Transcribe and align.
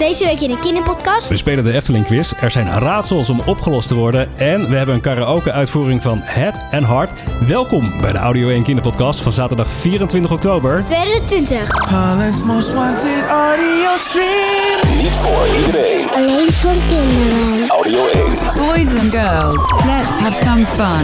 Deze 0.00 0.24
week 0.24 0.40
in 0.40 0.50
de 0.50 0.58
kinderpodcast. 0.58 1.28
We 1.28 1.36
spelen 1.36 1.64
de 1.64 1.72
Efteling 1.72 2.04
quiz. 2.04 2.32
Er 2.40 2.50
zijn 2.50 2.70
raadsels 2.70 3.30
om 3.30 3.40
opgelost 3.40 3.88
te 3.88 3.94
worden. 3.94 4.38
En 4.38 4.68
we 4.68 4.76
hebben 4.76 4.94
een 4.94 5.00
karaoke 5.00 5.52
uitvoering 5.52 6.02
van 6.02 6.20
Head 6.22 6.60
and 6.70 6.86
Heart. 6.86 7.22
Welkom 7.46 8.00
bij 8.00 8.12
de 8.12 8.18
Audio 8.18 8.48
1 8.48 8.62
Kinderpodcast 8.62 9.20
van 9.20 9.32
zaterdag 9.32 9.68
24 9.68 10.30
oktober. 10.30 10.84
2020. 10.84 11.90
Holland's 11.90 12.42
most 12.42 12.74
wanted 12.74 13.26
audio 13.28 13.96
stream. 13.96 14.96
Niet 14.96 15.10
voor 15.10 15.46
iedereen. 15.58 16.10
Alleen 16.14 16.52
voor 16.52 16.82
kinderen. 16.88 17.68
Audio 17.68 18.04
1. 18.06 18.38
Boys 18.54 18.88
and 18.88 19.10
girls, 19.10 19.72
let's 19.84 20.18
have 20.18 20.42
some 20.44 20.64
fun. 20.64 21.00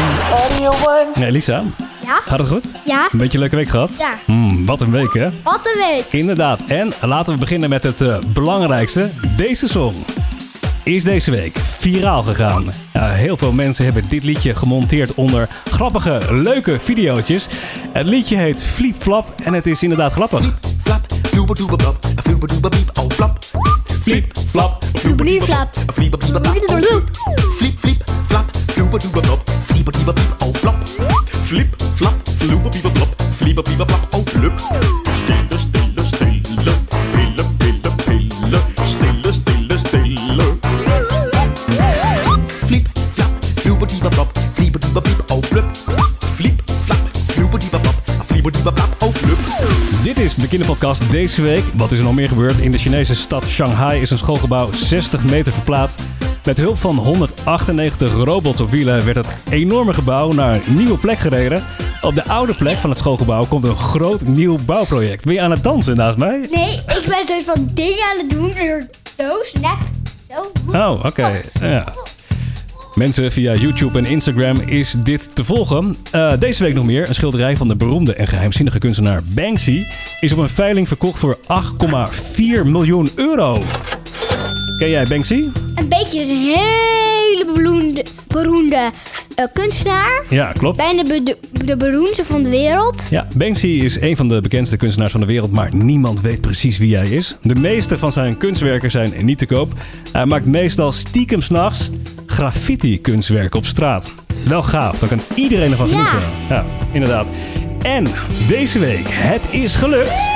Audio 0.50 0.70
1. 0.70 1.06
Nee, 1.14 1.30
Lisa, 1.30 1.62
Ja? 2.06 2.20
gaat 2.24 2.38
het 2.38 2.48
goed? 2.48 2.72
Ja? 2.84 3.08
Een 3.12 3.18
beetje 3.18 3.34
een 3.34 3.40
leuke 3.40 3.56
week 3.56 3.68
gehad? 3.68 3.90
Ja. 3.98 4.18
Hmm, 4.24 4.66
wat 4.66 4.80
een 4.80 4.90
week, 4.90 5.14
hè? 5.14 5.28
Wat 5.42 5.70
een 5.74 5.88
week. 5.90 6.04
Inderdaad. 6.20 6.60
En 6.66 6.92
laten 7.00 7.32
we 7.32 7.38
beginnen 7.38 7.68
met 7.68 7.84
het 7.84 8.00
eh, 8.00 8.18
belangrijkste. 8.26 9.10
Deze 9.36 9.68
song 9.68 9.94
is 10.82 11.04
deze 11.04 11.30
week 11.30 11.58
viraal 11.78 12.22
gegaan. 12.22 12.72
Ja, 12.92 13.08
heel 13.08 13.36
veel 13.36 13.52
mensen 13.52 13.84
hebben 13.84 14.08
dit 14.08 14.22
liedje 14.22 14.54
gemonteerd 14.54 15.14
onder 15.14 15.48
grappige, 15.70 16.20
leuke 16.30 16.78
videootjes. 16.80 17.46
Het 17.92 18.06
liedje 18.06 18.36
heet 18.36 18.62
Fliep 18.64 18.94
Flap 18.98 19.32
en 19.44 19.52
het 19.52 19.66
is 19.66 19.82
inderdaad 19.82 20.12
grappig. 20.12 20.58
Flap, 20.82 21.06
dooba 21.32 21.54
beep, 22.68 22.90
oh 22.98 23.10
flap. 23.10 23.38
Fliep, 24.02 24.32
flap, 24.50 24.84
flap. 24.84 24.84
Oh 24.94 25.42
flip. 25.42 25.64
Fliep, 27.56 27.76
fliep, 27.80 28.02
flap, 28.28 28.46
beeba 29.72 30.12
beep, 30.12 30.34
oh 30.38 30.54
flap. 30.54 30.55
Flip, 31.46 31.76
flap, 31.94 32.14
flooba 32.38 32.68
beeba 32.68 32.90
blop, 32.90 33.22
fleeba 33.36 33.62
beeba 33.62 33.84
blap, 33.84 34.14
oh 34.14 34.22
flup. 34.24 34.60
Stille, 35.14 35.58
stille, 35.58 36.04
stille, 36.04 36.42
pille, 37.12 37.44
pille, 37.58 37.90
pille, 38.06 38.58
stille, 38.84 39.32
stille, 39.32 39.78
stille. 39.78 40.42
Fliep, 42.66 42.88
flap, 43.14 43.30
flooba 43.54 43.86
dooba 43.86 44.08
blop, 44.08 44.38
fleeba 44.54 44.78
dooba 44.78 45.00
beep, 45.00 45.30
oh 45.30 45.42
flup. 45.42 45.64
Fliep, 46.34 46.62
flap, 46.84 46.98
dooba 47.36 47.78
blop, 47.78 47.94
a 48.20 48.24
fleeba 48.24 48.50
dooba 48.50 48.72
blap, 48.72 49.02
oh 49.02 49.12
flup. 49.14 49.38
Dit 50.02 50.18
is 50.18 50.34
de 50.34 50.48
kinderpodcast 50.48 51.10
deze 51.10 51.42
week. 51.42 51.64
Wat 51.76 51.92
is 51.92 51.98
er 51.98 52.04
nog 52.04 52.14
meer 52.14 52.28
gebeurd? 52.28 52.58
In 52.58 52.70
de 52.70 52.78
Chinese 52.78 53.14
stad 53.14 53.46
Shanghai 53.46 54.00
is 54.00 54.10
een 54.10 54.18
schoolgebouw 54.18 54.72
60 54.72 55.24
meter 55.24 55.52
verplaatst. 55.52 56.00
Met 56.46 56.58
hulp 56.58 56.78
van 56.78 56.96
198 56.96 58.14
robots 58.14 58.60
op 58.60 58.70
wielen 58.70 59.04
werd 59.04 59.16
het 59.16 59.38
enorme 59.50 59.94
gebouw 59.94 60.32
naar 60.32 60.54
een 60.54 60.76
nieuwe 60.76 60.98
plek 60.98 61.18
gereden. 61.18 61.64
Op 62.00 62.14
de 62.14 62.24
oude 62.24 62.54
plek 62.54 62.76
van 62.76 62.90
het 62.90 62.98
schoolgebouw 62.98 63.46
komt 63.46 63.64
een 63.64 63.76
groot 63.76 64.26
nieuw 64.26 64.58
bouwproject. 64.64 65.24
Ben 65.24 65.34
je 65.34 65.40
aan 65.40 65.50
het 65.50 65.64
dansen 65.64 65.96
naast 65.96 66.16
mij? 66.16 66.48
Nee, 66.50 66.72
ik 66.72 67.02
ben 67.04 67.26
soort 67.26 67.44
van 67.44 67.70
dingen 67.72 68.04
aan 68.12 68.18
het 68.18 68.30
doen. 68.30 68.52
Een 68.56 68.88
doos, 69.16 69.52
nep. 69.52 69.78
Zo. 70.30 70.76
Oh, 70.76 71.04
oké. 71.04 71.42
Ja. 71.60 71.84
Mensen, 72.94 73.32
via 73.32 73.54
YouTube 73.54 73.98
en 73.98 74.06
Instagram 74.06 74.60
is 74.60 74.94
dit 74.98 75.30
te 75.32 75.44
volgen. 75.44 75.96
Eh, 76.10 76.32
deze 76.38 76.64
week 76.64 76.74
nog 76.74 76.84
meer. 76.84 77.08
Een 77.08 77.14
schilderij 77.14 77.56
van 77.56 77.68
de 77.68 77.76
beroemde 77.76 78.14
en 78.14 78.26
geheimzinnige 78.26 78.78
kunstenaar 78.78 79.22
Banksy 79.24 79.84
is 80.20 80.32
op 80.32 80.38
een 80.38 80.48
veiling 80.48 80.88
verkocht 80.88 81.18
voor 81.18 81.38
8,4 81.46 82.64
miljoen 82.64 83.10
euro. 83.14 83.62
Ken 84.78 84.90
jij 84.90 85.06
Banksy? 85.06 85.44
Een 85.88 85.98
beetje 85.98 86.20
is 86.20 86.30
een 86.30 86.36
hele 86.44 87.46
beroemde, 87.54 88.04
beroemde 88.28 88.90
eh, 89.34 89.44
kunstenaar. 89.52 90.22
Ja, 90.28 90.52
klopt. 90.52 90.76
Bijna 90.76 91.02
de, 91.02 91.36
de 91.64 91.76
beroemdste 91.76 92.24
van 92.24 92.42
de 92.42 92.48
wereld. 92.50 93.06
Ja, 93.10 93.26
Banksy 93.36 93.66
is 93.66 94.00
een 94.00 94.16
van 94.16 94.28
de 94.28 94.40
bekendste 94.40 94.76
kunstenaars 94.76 95.10
van 95.12 95.20
de 95.20 95.26
wereld, 95.26 95.52
maar 95.52 95.74
niemand 95.74 96.20
weet 96.20 96.40
precies 96.40 96.78
wie 96.78 96.96
hij 96.96 97.08
is. 97.08 97.36
De 97.42 97.54
meeste 97.54 97.98
van 97.98 98.12
zijn 98.12 98.36
kunstwerken 98.36 98.90
zijn 98.90 99.12
niet 99.24 99.38
te 99.38 99.46
koop. 99.46 99.72
Hij 100.12 100.26
maakt 100.26 100.46
meestal 100.46 100.92
stiekem 100.92 101.42
s'nachts 101.42 101.90
graffiti-kunstwerken 102.26 103.58
op 103.58 103.66
straat. 103.66 104.12
Wel 104.44 104.62
gaaf, 104.62 104.98
dan 104.98 105.08
kan 105.08 105.20
iedereen 105.34 105.70
ervan 105.70 105.88
Ja. 105.88 106.04
genieten. 106.04 106.30
Ja, 106.48 106.64
inderdaad. 106.92 107.26
En 107.82 108.06
deze 108.48 108.78
week, 108.78 109.06
het 109.08 109.46
is 109.50 109.74
gelukt. 109.74 110.35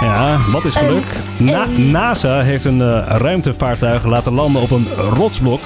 Ja, 0.00 0.38
wat 0.50 0.64
is 0.64 0.74
gelukt? 0.74 1.18
Na- 1.36 1.66
NASA 1.76 2.40
heeft 2.40 2.64
een 2.64 2.80
eh, 2.80 3.02
ruimtevaartuig 3.06 4.04
laten 4.04 4.32
landen 4.32 4.62
op 4.62 4.70
een 4.70 4.86
rotsblok. 4.94 5.60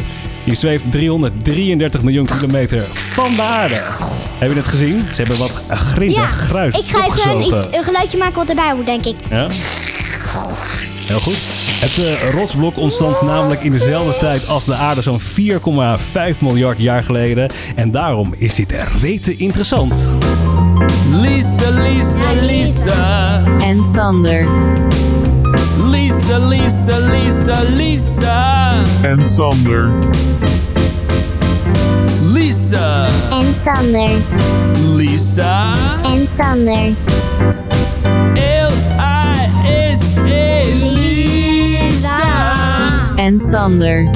Die 0.44 0.54
zweeft 0.54 0.92
333 0.92 2.02
miljoen 2.02 2.26
kilometer 2.26 2.84
van 2.90 3.34
de 3.34 3.42
aarde. 3.42 3.80
Heb 4.38 4.50
je 4.50 4.56
het 4.56 4.66
gezien? 4.66 5.08
Ze 5.12 5.22
hebben 5.22 5.38
wat 5.38 5.60
grind 5.68 6.14
en 6.16 6.20
Ja, 6.22 6.26
gruis 6.26 6.78
ik 6.78 6.86
ga 6.86 7.06
even 7.06 7.74
een, 7.76 7.84
geluidje 7.84 8.18
maken 8.18 8.34
wat 8.34 8.48
erbij 8.48 8.74
moet, 8.74 8.86
denk 8.86 9.04
ik. 9.04 9.16
Ja? 9.30 9.46
Heel 11.06 11.20
goed. 11.20 11.36
Het 11.80 12.04
eh, 12.04 12.30
rotsblok 12.30 12.76
ontstond 12.78 13.22
namelijk 13.22 13.60
in 13.60 13.72
dezelfde 13.72 14.18
tijd 14.18 14.48
als 14.48 14.64
de 14.64 14.74
aarde 14.74 15.02
zo'n 15.02 15.20
4,5 15.20 16.38
miljard 16.40 16.80
jaar 16.80 17.04
geleden. 17.04 17.50
En 17.74 17.90
daarom 17.90 18.34
is 18.38 18.54
dit 18.54 18.74
rete 19.00 19.36
interessant. 19.36 20.10
Lisa, 21.20 21.70
Lisa, 21.70 22.32
Lisa. 22.42 23.44
And 23.62 23.84
Sander. 23.84 24.46
Lisa, 25.78 26.38
Lisa, 26.38 26.98
Lisa, 26.98 27.62
Lisa. 27.76 28.84
en 29.04 29.20
Sander. 29.20 29.90
Lisa. 32.22 33.08
En 33.32 33.54
Sander. 33.64 34.22
Lisa. 34.96 35.74
En 36.04 36.26
Sander. 36.36 36.94
L-I-S-E. 38.36 40.24
Lisa. 40.74 42.20
And 43.18 43.40
Sander. 43.40 44.06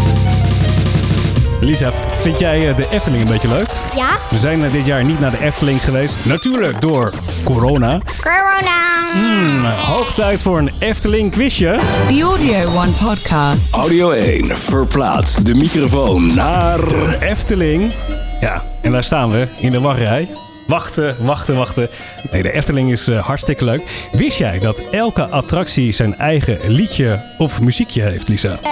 Lisa, 1.65 1.93
vind 2.21 2.39
jij 2.39 2.69
eh, 2.69 2.77
de 2.77 2.89
Efteling 2.89 3.23
een 3.23 3.29
beetje 3.29 3.49
leuk? 3.49 3.67
Ja? 3.95 4.09
We 4.31 4.39
zijn 4.39 4.65
eh, 4.65 4.73
dit 4.73 4.87
jaar 4.87 5.05
niet 5.05 5.21
naar 5.21 5.31
de 5.31 5.41
Efteling 5.41 5.85
geweest. 5.85 6.25
Natuurlijk 6.25 6.81
door 6.81 7.13
corona. 7.45 7.99
Corona. 8.21 8.83
Hmm, 9.13 9.65
hoog 9.65 10.15
tijd 10.15 10.43
voor 10.43 10.59
een 10.59 10.71
Efteling 10.79 11.31
quizje. 11.33 11.79
The 12.09 12.21
Audio 12.21 12.71
One 12.73 12.91
podcast. 13.05 13.75
Audio 13.75 14.11
1. 14.11 14.57
Verplaats 14.57 15.37
de 15.37 15.55
microfoon 15.55 16.35
naar... 16.35 16.77
De 16.77 17.17
Efteling. 17.21 17.93
Ja, 18.41 18.65
en 18.81 18.91
daar 18.91 19.05
staan 19.05 19.31
we 19.31 19.49
in 19.57 19.71
de 19.71 19.81
wachtrij. 19.81 20.29
Wachten, 20.67 21.17
wachten, 21.19 21.57
wachten. 21.57 21.89
Nee, 22.31 22.43
de 22.43 22.53
Efteling 22.53 22.91
is 22.91 23.09
eh, 23.09 23.25
hartstikke 23.27 23.65
leuk. 23.65 24.09
Wist 24.13 24.39
jij 24.39 24.59
dat 24.59 24.83
elke 24.91 25.27
attractie 25.27 25.93
zijn 25.93 26.17
eigen 26.17 26.59
liedje 26.67 27.21
of 27.39 27.61
muziekje 27.61 28.03
heeft, 28.03 28.29
Lisa? 28.29 28.59
Eh, 28.63 28.71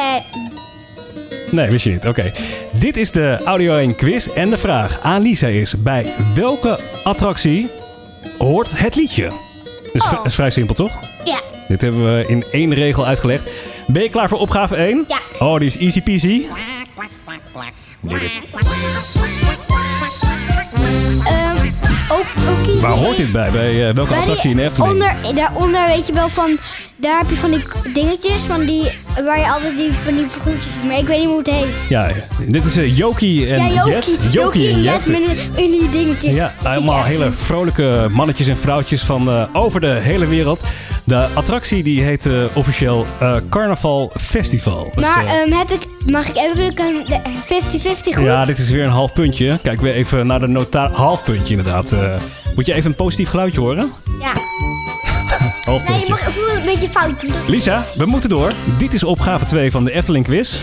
Nee, 1.52 1.70
wist 1.70 1.84
je 1.84 1.90
niet. 1.90 2.06
Oké. 2.06 2.32
Dit 2.70 2.96
is 2.96 3.10
de 3.10 3.38
Audio 3.44 3.76
1 3.76 3.94
quiz. 3.94 4.26
En 4.26 4.50
de 4.50 4.58
vraag 4.58 5.00
aan 5.02 5.22
Lisa 5.22 5.46
is: 5.46 5.74
bij 5.78 6.06
welke 6.34 6.78
attractie 7.04 7.68
hoort 8.38 8.78
het 8.78 8.94
liedje? 8.94 9.30
Dus 9.92 10.02
Oh. 10.02 10.20
is 10.24 10.34
vrij 10.34 10.50
simpel, 10.50 10.74
toch? 10.74 10.92
ja. 11.24 11.40
Dit 11.68 11.80
hebben 11.80 12.16
we 12.16 12.24
in 12.26 12.44
één 12.50 12.74
regel 12.74 13.06
uitgelegd. 13.06 13.50
Ben 13.86 14.02
je 14.02 14.08
klaar 14.08 14.28
voor 14.28 14.38
opgave 14.38 14.74
1? 14.76 15.04
Ja. 15.08 15.18
Oh, 15.46 15.58
die 15.58 15.66
is 15.68 15.76
easy 15.78 16.00
peasy. 16.02 16.44
Ehm, 21.24 22.80
Waar 22.80 22.90
hoort 22.92 23.16
dit 23.16 23.32
bij? 23.32 23.50
Bij 23.50 23.88
eh, 23.88 23.94
welke 23.94 24.10
Bij 24.10 24.18
attractie 24.18 24.50
in 24.50 24.58
Efteling? 24.58 24.92
Onder, 24.92 25.16
daaronder 25.34 25.86
weet 25.86 26.06
je 26.06 26.12
wel 26.12 26.28
van, 26.28 26.58
daar 26.96 27.18
heb 27.18 27.30
je 27.30 27.36
van 27.36 27.50
die 27.50 27.62
dingetjes 27.92 28.42
van 28.42 28.64
die, 28.66 28.90
waar 29.24 29.38
je 29.38 29.46
altijd 29.50 29.76
die, 29.76 29.92
van 30.04 30.14
die 30.16 30.26
figuurtjes 30.28 30.72
ziet. 30.72 30.84
Maar 30.84 30.98
ik 30.98 31.06
weet 31.06 31.18
niet 31.18 31.26
hoe 31.28 31.38
het 31.38 31.50
heet. 31.50 31.86
Ja, 31.88 32.08
dit 32.48 32.64
is 32.64 32.76
eh, 32.76 32.96
Jokie 32.96 33.46
en 33.54 33.72
ja, 33.72 33.84
Joki. 33.84 33.90
Jet. 33.90 34.18
Joki 34.30 34.72
en 34.72 34.82
Jet 34.82 35.06
met 35.06 35.20
een- 35.20 35.64
in 35.64 35.70
die 35.70 35.88
dingetjes. 35.90 36.34
Ja, 36.34 36.52
allemaal 36.62 37.02
hele 37.04 37.32
vrolijke 37.32 38.06
mannetjes 38.10 38.48
en 38.48 38.56
vrouwtjes 38.56 39.02
van 39.02 39.28
eh, 39.28 39.44
over 39.52 39.80
de 39.80 39.86
hele 40.00 40.26
wereld. 40.26 40.60
De 41.04 41.26
attractie 41.34 41.82
die 41.82 42.02
heet 42.02 42.26
eh, 42.26 42.34
officieel 42.54 43.06
Carnaval 43.50 44.12
Festival. 44.20 44.92
Dus, 44.94 45.04
Maar 45.04 45.24
eh, 45.26 45.32
ehm, 45.42 45.52
heb 45.52 45.70
ik, 45.70 45.86
mag 46.06 46.28
ik, 46.28 46.34
de 46.34 47.20
50-50 47.44 48.14
goed? 48.14 48.24
ja, 48.24 48.44
dit 48.44 48.58
is 48.58 48.70
weer 48.70 48.84
een 48.84 48.90
half 48.90 49.12
puntje. 49.12 49.58
Kijk 49.62 49.80
weer 49.80 49.94
even 49.94 50.26
naar 50.26 50.40
de 50.40 50.46
nota 50.48 50.90
half 50.92 51.24
puntje 51.24 51.56
inderdaad. 51.56 51.94
Moet 52.54 52.66
je 52.66 52.72
even 52.74 52.90
een 52.90 52.96
positief 52.96 53.28
geluidje 53.28 53.60
horen? 53.60 53.92
Ja. 54.20 54.32
Half 55.64 55.88
Nee, 55.88 56.00
je 56.00 56.06
mag 56.08 56.26
een 56.26 56.64
beetje 56.64 56.88
fout 56.88 57.20
doen. 57.20 57.32
Lisa, 57.46 57.86
we 57.94 58.06
moeten 58.06 58.28
door. 58.28 58.52
Dit 58.78 58.94
is 58.94 59.04
opgave 59.04 59.44
2 59.44 59.70
van 59.70 59.84
de 59.84 59.92
Efteling 59.92 60.24
quiz. 60.24 60.56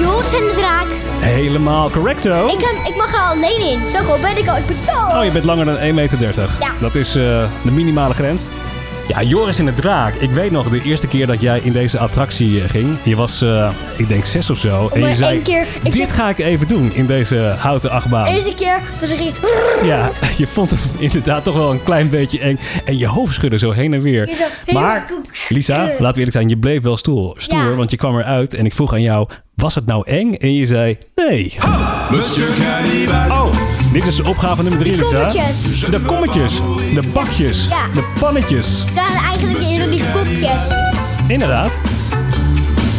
Joris 0.00 0.32
en 0.32 0.44
de 0.44 0.52
draak. 0.56 0.86
Helemaal 1.18 1.90
correcto. 1.90 2.46
Ik, 2.46 2.58
kan, 2.58 2.86
ik 2.86 2.96
mag 2.96 3.12
er 3.12 3.20
alleen 3.20 3.60
in. 3.70 3.90
Zo 3.90 3.98
gewoon 3.98 4.20
ben 4.20 4.38
ik 4.38 4.48
al. 4.48 4.56
Ik 4.56 4.66
ben 4.66 4.76
Oh, 5.16 5.24
je 5.24 5.30
bent 5.30 5.44
langer 5.44 5.64
dan 5.64 5.76
1,30 5.76 5.94
meter. 5.94 6.34
Ja. 6.60 6.70
Dat 6.80 6.94
is 6.94 7.08
eh, 7.08 7.48
de 7.62 7.70
minimale 7.70 8.14
grens. 8.14 8.48
Ja, 9.08 9.22
Joris 9.22 9.58
in 9.58 9.64
de 9.64 9.74
Draak. 9.74 10.14
Ik 10.14 10.30
weet 10.30 10.50
nog 10.50 10.68
de 10.68 10.82
eerste 10.82 11.06
keer 11.06 11.26
dat 11.26 11.40
jij 11.40 11.60
in 11.62 11.72
deze 11.72 11.98
attractie 11.98 12.62
eh, 12.62 12.70
ging. 12.70 12.96
Je 13.02 13.16
was, 13.16 13.42
eh, 13.42 13.70
ik 13.96 14.08
denk, 14.08 14.24
zes 14.24 14.50
of 14.50 14.58
zo. 14.58 14.88
En 14.92 15.00
maar 15.00 15.08
je 15.08 15.14
zei, 15.16 15.30
één 15.34 15.42
keer- 15.42 15.66
ik 15.82 15.92
dit 15.92 16.12
ga 16.12 16.28
ik 16.28 16.38
even 16.38 16.68
doen 16.68 16.92
in 16.94 17.06
deze 17.06 17.54
houten 17.58 17.90
achtbaan. 17.90 18.26
Eerste 18.26 18.54
keer, 18.54 18.80
toen 18.98 19.08
zeg 19.08 19.18
ik... 19.20 19.32
Ja, 19.82 20.10
je 20.38 20.46
vond 20.46 20.70
hem 20.70 20.78
inderdaad 20.98 21.44
toch 21.44 21.54
wel 21.54 21.70
een 21.70 21.82
klein 21.82 22.08
beetje 22.08 22.38
eng. 22.38 22.58
En 22.84 22.98
je 22.98 23.06
hoofd 23.06 23.34
schudde 23.34 23.58
zo 23.58 23.70
heen 23.70 23.94
en 23.94 24.00
weer. 24.00 24.28
Je 24.66 24.72
Maar. 24.72 25.04
Lisa, 25.48 25.76
laten 25.78 25.98
we 25.98 26.04
eerlijk 26.16 26.32
zijn, 26.32 26.48
je 26.48 26.58
bleef 26.58 26.82
wel 26.82 26.96
stoer. 26.96 27.34
Stoer, 27.38 27.58
Ja. 27.58 27.74
want 27.74 27.90
je 27.90 27.96
kwam 27.96 28.18
eruit 28.18 28.54
en 28.54 28.64
ik 28.64 28.74
vroeg 28.74 28.92
aan 28.92 29.02
jou, 29.02 29.28
was 29.54 29.74
het 29.74 29.86
nou 29.86 30.06
eng? 30.08 30.34
En 30.34 30.54
je 30.54 30.66
zei, 30.66 30.98
nee. 31.14 31.56
Oh, 33.28 33.52
dit 33.94 34.06
is 34.06 34.20
opgave 34.22 34.62
nummer 34.62 34.80
drie, 34.80 34.96
De 34.96 35.02
Lisa. 35.02 35.16
kommetjes. 35.18 35.80
De 35.90 36.00
kommetjes, 36.00 36.52
de 36.94 37.02
bakjes, 37.12 37.66
Ja. 37.68 37.76
de 37.94 38.04
pannetjes. 38.20 38.84
Daar 38.94 39.22
eigenlijk 39.28 39.58
in 39.58 39.90
die 39.90 40.04
kopjes. 40.14 40.68
Inderdaad. 41.26 41.80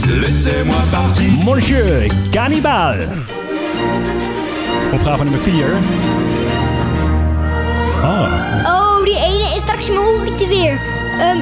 Laissez-moi 0.08 0.82
partir. 0.92 1.30
Monsieur 1.44 2.12
Cannibal. 2.32 2.94
Opgave 4.94 5.24
nummer 5.24 5.42
4. 5.42 5.66
Oh, 8.04 8.34
Oh, 8.66 9.04
die 9.04 9.18
ene 9.18 9.56
is 9.56 9.62
straks 9.62 9.90
maar 9.90 10.04
hoe 10.04 10.22
heet 10.24 10.40
die 10.40 10.48
weer? 10.48 10.80
Ehm 11.20 11.38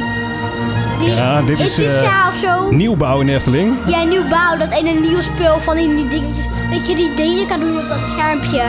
die, 0.99 1.09
Ja, 1.13 1.41
dit 1.41 1.59
is, 1.59 1.79
eh, 1.83 2.03
Sa 2.03 2.27
of 2.27 2.35
zo? 2.35 2.71
nieuwbouw 2.71 3.19
in 3.19 3.25
de 3.25 3.33
Efteling. 3.33 3.73
Ja, 3.87 4.03
nieuw 4.03 4.27
bouw. 4.27 4.57
Dat 4.57 4.71
ene 4.71 4.91
nieuw 4.99 5.21
speel 5.21 5.59
van 5.59 5.75
die, 5.75 5.95
die 5.95 6.07
dingetjes. 6.07 6.45
Dat 6.71 6.87
je 6.87 6.95
die 6.95 7.13
dingen 7.13 7.47
kan 7.47 7.59
doen 7.59 7.77
op 7.79 7.87
dat 7.87 7.99
schermpje. 8.01 8.61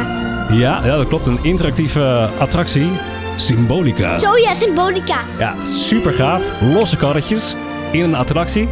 Ja, 0.54 0.80
ja, 0.84 0.96
dat 0.96 1.08
klopt. 1.08 1.26
Een 1.26 1.38
interactieve 1.42 2.28
attractie. 2.38 2.90
Symbolica. 3.36 4.18
Zo 4.18 4.36
ja, 4.36 4.54
symbolica. 4.54 5.16
Ja, 5.38 5.54
super 5.64 6.12
gaaf. 6.12 6.42
Losse 6.60 6.96
karretjes 6.96 7.54
in 7.90 8.04
een 8.04 8.14
attractie. 8.14 8.68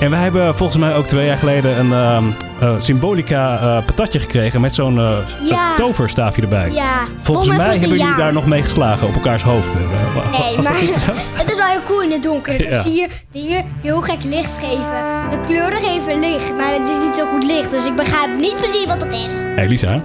En 0.00 0.10
wij 0.10 0.20
hebben 0.20 0.56
volgens 0.56 0.78
mij 0.78 0.94
ook 0.94 1.06
twee 1.06 1.26
jaar 1.26 1.38
geleden 1.38 1.78
een 1.78 1.92
ehm, 1.92 2.24
eh, 2.60 2.74
Symbolica 2.78 3.58
eh, 3.60 3.84
patatje 3.86 4.18
gekregen 4.20 4.60
met 4.60 4.74
zo'n 4.74 4.98
eh, 4.98 5.10
Ja. 5.42 5.74
toverstaafje 5.76 6.42
erbij. 6.42 6.70
Ja. 6.72 6.96
Volgens 7.22 7.56
mij 7.56 7.66
hebben 7.66 7.80
jullie 7.88 7.96
jaar. 8.04 8.16
daar 8.16 8.32
nog 8.32 8.46
mee 8.46 8.62
geslagen 8.62 9.06
op 9.06 9.14
elkaars 9.14 9.42
wa- 9.42 9.50
Nee, 9.52 10.56
was 10.56 10.64
dat 10.64 10.74
maar 10.74 10.80
het 11.40 11.48
is 11.50 11.56
wel 11.56 11.66
heel 11.66 11.82
cool 11.86 12.02
in 12.02 12.12
het 12.12 12.22
donker. 12.22 12.54
Zie 12.84 12.92
je 13.00 13.08
dingen 13.32 13.64
heel 13.82 14.00
gek 14.00 14.24
licht 14.24 14.50
geven. 14.62 15.30
De 15.30 15.40
kleuren 15.46 15.78
geven 15.82 16.20
licht, 16.20 16.52
maar 16.56 16.72
het 16.72 16.88
is 16.88 16.98
niet 17.06 17.16
zo 17.16 17.26
goed 17.32 17.44
licht. 17.44 17.70
Dus 17.70 17.86
ik 17.86 17.96
begrijp 17.96 18.40
niet 18.40 18.54
precies 18.54 18.86
wat 18.86 19.02
het 19.02 19.12
is. 19.12 19.32
Hey 19.56 19.66
Lisa, 19.66 20.02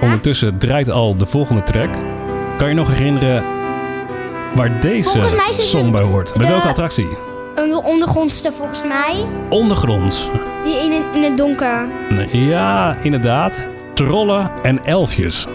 ondertussen 0.00 0.58
draait 0.58 0.90
al 0.90 1.16
de 1.16 1.26
volgende 1.26 1.62
track. 1.62 1.88
Kan 2.58 2.68
je 2.68 2.74
nog 2.74 2.88
herinneren 2.88 3.44
waar 4.54 4.80
deze 4.80 5.10
song 5.52 5.90
bij 5.90 6.02
hoort? 6.02 6.32
Bij 6.36 6.46
welke 6.48 6.68
attractie? 6.68 7.08
Een 7.54 7.74
ondergrondste 7.74 8.52
volgens 8.52 8.82
mij. 8.82 9.24
Ondergronds. 9.50 10.28
Die 10.64 10.74
in, 10.76 10.92
het- 10.92 11.04
in 11.16 11.22
het 11.22 11.36
donker. 11.36 11.86
Ja, 12.32 12.96
inderdaad. 13.02 13.58
Trollen 13.94 14.50
en 14.62 14.84
elfjes. 14.84 15.46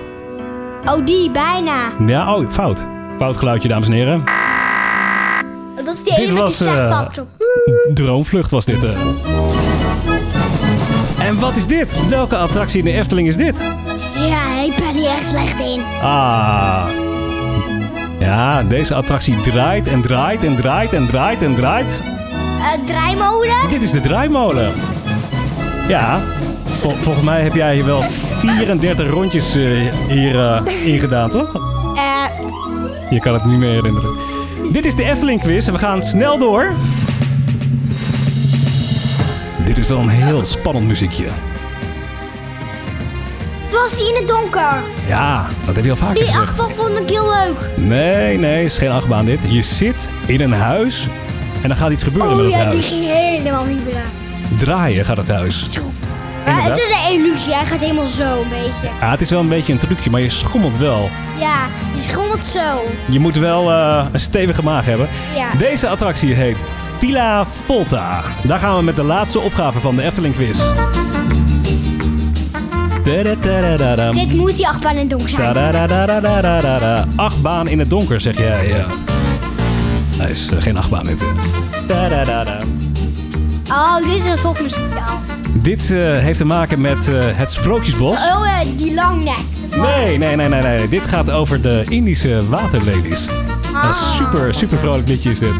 Oh, 0.86 1.06
die, 1.06 1.32
bijna. 1.32 1.76
Ja, 2.08 2.36
oh, 2.36 2.50
fout. 2.52 2.86
Fout 3.18 3.38
geluidje, 3.38 3.68
dames 3.68 3.88
en 3.88 3.94
heren. 3.94 4.24
Dat 5.86 5.94
is 5.96 6.04
die 6.04 6.16
Dit 6.16 6.24
ene 6.30 6.34
met 6.34 6.46
die. 6.48 6.56
Zo. 6.56 7.28
Droomvlucht 7.94 8.52
was 8.52 8.66
dit. 8.66 8.84
eh. 8.84 8.92
En 11.20 11.40
wat 11.40 11.56
is 11.56 11.66
dit? 11.68 12.08
Welke 12.10 12.36
attractie 12.38 12.80
in 12.80 12.86
de 12.86 12.92
Efteling 12.92 13.28
is 13.28 13.38
dit? 13.38 13.56
Ik 14.66 14.76
ben 14.76 14.94
hier 14.94 15.10
echt 15.10 15.28
slecht 15.28 15.60
in. 15.60 15.82
Ah. 16.02 16.84
Ja, 18.20 18.64
deze 18.64 18.94
attractie 18.96 19.42
draait 19.42 19.88
en 19.88 20.02
draait 20.02 20.44
en 20.44 20.56
draait 20.56 20.94
en 20.94 21.08
draait 21.08 21.42
en 21.42 21.56
draait. 21.56 22.02
Eh 22.60 22.86
draaimolen? 22.86 23.56
Dit 23.70 23.84
is 23.84 23.92
de 23.92 24.02
draaimolen. 24.02 24.72
Ja, 25.88 26.20
vol- 26.66 26.96
volgens 27.02 27.26
mij 27.26 27.42
heb 27.42 27.54
jij 27.54 27.74
hier 27.76 27.86
wel 27.86 28.02
34 28.02 29.10
rondjes 29.10 29.56
eh, 29.56 29.64
hier 30.08 30.40
eh, 30.40 30.62
ingedaan, 30.86 31.30
toch? 31.30 31.56
Eh, 31.96 32.26
Je 33.10 33.20
kan 33.20 33.34
het 33.34 33.46
niet 33.46 33.58
meer 33.60 33.72
herinneren. 33.74 34.10
Dit 34.72 34.86
is 34.86 34.96
de 34.96 35.04
Efteling 35.04 35.42
quiz 35.42 35.68
en 35.68 35.74
we 35.74 35.80
gaan 35.80 36.04
snel 36.04 36.38
door. 36.38 36.74
Dit 39.66 39.78
is 39.78 39.88
wel 39.88 40.00
een 40.00 40.10
heel 40.10 40.46
spannend 40.46 40.88
muziekje. 40.88 41.26
Was 43.90 43.98
die 43.98 44.08
in 44.10 44.16
het 44.16 44.28
donker. 44.28 44.84
Ja, 45.08 45.46
dat 45.66 45.76
heb 45.76 45.86
je 45.86 45.92
al 45.92 45.98
vaker 45.98 46.16
Die 46.16 46.24
gezegd. 46.26 46.42
achtbaan 46.44 46.72
vond 46.76 47.00
ik 47.00 47.10
heel 47.10 47.26
leuk. 47.30 47.70
Nee, 47.76 48.38
nee, 48.38 48.64
het 48.64 48.72
is 48.72 48.78
geen 48.78 48.92
achtbaan 48.92 49.26
dit. 49.26 49.42
Je 49.48 49.62
zit 49.62 50.10
in 50.26 50.42
een 50.42 50.54
huis 50.54 51.08
en 51.62 51.68
dan 51.68 51.78
gaat 51.78 51.92
iets 51.92 52.04
gebeuren 52.04 52.32
Oh 52.32 52.38
met 52.38 52.46
het 52.46 52.54
ja, 52.54 52.70
die 52.72 52.80
huis. 52.80 52.88
ging 52.88 53.06
helemaal 53.06 53.66
wiebelen. 53.66 54.02
Draaien 54.58 55.06
gaat 55.06 55.18
het 55.18 55.28
huis. 55.30 55.70
Maar 56.46 56.64
het 56.64 56.78
is 56.78 56.86
een 56.88 57.14
illusie, 57.20 57.54
hij 57.54 57.66
gaat 57.66 57.80
helemaal 57.82 58.08
zo 58.08 58.42
een 58.42 58.50
beetje. 58.50 58.88
Ja, 59.02 59.10
het 59.10 59.22
is 59.22 59.30
wel 59.30 59.40
een 59.40 59.50
beetje 59.50 59.74
een 59.74 59.80
trucje, 59.80 60.10
maar 60.10 60.22
je 60.22 60.30
schommelt 60.30 60.78
wel. 60.78 61.10
Ja, 61.40 61.68
die 61.94 62.02
schommelt 62.02 62.44
zo. 62.44 62.84
Je 63.06 63.20
moet 63.20 63.36
wel 63.36 63.72
eh, 63.72 64.06
een 64.12 64.20
stevige 64.20 64.64
maag 64.64 64.86
hebben. 64.86 65.08
Ja. 65.36 65.48
Deze 65.58 65.88
attractie 65.88 66.34
heet 66.34 66.64
Villa 67.00 67.46
Volta. 67.66 68.22
Daar 68.44 68.60
gaan 68.60 68.78
we 68.78 68.84
met 68.84 68.96
de 68.96 69.04
laatste 69.04 69.40
opgave 69.40 69.80
van 69.80 69.96
de 69.96 70.04
Efteling 70.04 70.36
quiz. 70.36 70.60
Dit 73.06 74.34
moet 74.34 74.56
die 74.56 74.68
achtbaan 74.68 74.94
in 74.94 75.00
het 75.00 75.10
donker 75.10 75.30
zijn. 75.30 77.08
Achtbaan 77.16 77.68
in 77.68 77.80
het 77.80 77.90
donker, 77.90 78.22
zeg 78.22 78.38
jij. 78.38 78.68
Ja. 78.68 78.86
Hij 80.18 80.32
is 80.32 80.50
eh, 80.50 80.62
geen 80.62 80.78
achtbaan. 80.78 81.08
Tadadada. 81.88 82.58
Oh, 83.70 83.96
dit 83.96 84.16
is 84.16 84.26
een 84.26 84.38
volgmuziektaal. 84.38 85.20
Dit 85.54 85.92
eh, 85.92 85.98
heeft 85.98 86.38
te 86.38 86.46
maken 86.46 86.82
met 86.82 87.08
eh, 87.08 87.16
het 87.22 87.52
Sprookjesbos. 87.52 88.18
Oh, 88.18 88.62
die 88.78 88.94
langnek. 88.94 89.38
Nee, 89.78 90.18
nee, 90.18 90.36
nee, 90.36 90.50
nee, 90.50 90.62
nee. 90.62 90.88
Dit 90.88 91.08
gaat 91.08 91.32
over 91.32 91.62
de 91.62 91.84
Indische 91.90 92.48
waterlelies. 92.48 93.28
Een 93.84 93.94
super, 93.94 94.54
super 94.54 94.78
vrolijk 94.78 95.08
liedje 95.08 95.32
is 95.32 95.40
dit. 95.40 95.52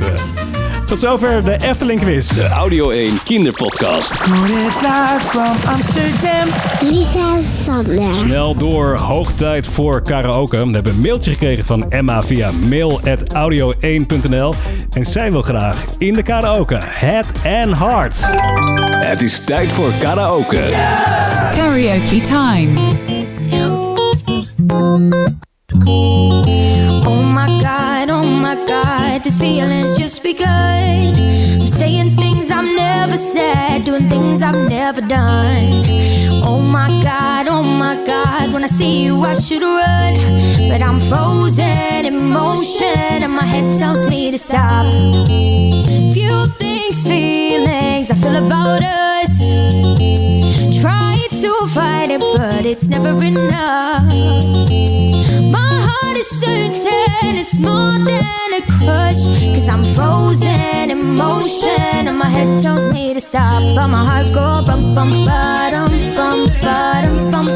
Tot 0.86 1.00
zover 1.00 1.44
de 1.44 1.58
Efteling 1.62 2.00
quiz. 2.00 2.28
De 2.28 2.48
Audio 2.48 2.90
1 2.90 3.24
Kinderpodcast. 3.24 4.14
Lisa 6.82 7.36
en 7.36 7.44
Sander. 7.66 8.16
Snel 8.16 8.56
door, 8.56 8.96
hoog 8.96 9.32
tijd 9.32 9.68
voor 9.68 10.02
karaoke. 10.02 10.68
We 10.68 10.74
hebben 10.74 10.94
een 10.94 11.02
mailtje 11.02 11.32
gekregen 11.32 11.66
van 11.66 11.92
Emma 11.92 12.24
via 12.24 12.52
mail.audio1.nl. 12.52 14.56
En 14.94 15.06
zij 15.06 15.32
wil 15.32 15.42
graag 15.42 15.86
in 15.98 16.14
de 16.14 16.24
karaoke. 16.24 16.80
Head 16.82 17.34
and 17.34 17.78
Heart. 17.78 18.26
Het 18.96 19.22
is 19.22 19.40
tijd 19.40 19.72
voor 19.72 19.92
karaoke. 20.00 20.62
Karaoke 21.56 22.22
time. 22.22 22.70
This 29.26 29.40
feeling's 29.40 29.98
just 29.98 30.22
begun. 30.22 31.16
I'm 31.56 31.62
saying 31.62 32.16
things 32.16 32.52
I've 32.52 32.64
never 32.64 33.18
said, 33.18 33.84
doing 33.84 34.08
things 34.08 34.44
I've 34.44 34.70
never 34.70 35.02
done. 35.02 35.72
Oh 36.46 36.62
my 36.62 36.88
god, 37.04 37.48
oh 37.48 37.64
my 37.64 37.96
god, 38.06 38.54
when 38.54 38.64
I 38.64 38.68
see 38.68 39.04
you, 39.04 39.20
I 39.22 39.34
should 39.34 39.64
run. 39.64 40.14
But 40.70 40.84
I'm 40.84 41.00
frozen 41.00 42.06
in 42.06 42.30
motion, 42.30 43.24
and 43.26 43.34
my 43.34 43.46
head 43.46 43.76
tells 43.80 44.08
me 44.12 44.30
to 44.30 44.38
stop. 44.38 44.86
Few 46.14 46.46
things, 46.60 47.04
feelings 47.04 48.12
I 48.12 48.16
feel 48.22 48.36
about 48.36 48.84
us. 48.84 49.36
Try 50.80 51.18
to 51.42 51.68
fight 51.74 52.12
it, 52.12 52.22
but 52.38 52.64
it's 52.64 52.88
never 52.88 53.10
enough. 53.26 55.15
Is 56.16 56.30
certain 56.40 57.36
it's 57.36 57.58
more 57.58 57.92
than 57.92 58.54
a 58.54 58.62
crush. 58.78 59.22
Cause 59.54 59.68
I'm 59.68 59.84
frozen 59.96 60.90
in 60.90 61.16
motion, 61.16 62.08
and 62.08 62.18
my 62.18 62.30
head 62.30 62.62
tells 62.64 62.94
me 62.94 63.14
to 63.14 63.20
stop. 63.20 63.62
But 63.76 63.88
my 63.90 64.04
heart 64.04 64.28
go 64.34 64.64
bum 64.66 64.94
bum 64.96 65.10
ba-dum, 65.26 65.92
bum 66.16 66.48
ba-dum. 66.62 67.32
Bum 67.32 67.48